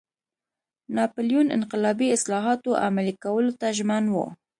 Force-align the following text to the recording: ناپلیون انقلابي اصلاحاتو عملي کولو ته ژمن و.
ناپلیون 0.97 1.47
انقلابي 1.57 2.07
اصلاحاتو 2.17 2.71
عملي 2.85 3.13
کولو 3.23 3.51
ته 3.59 3.67
ژمن 3.77 4.03
و. 4.09 4.15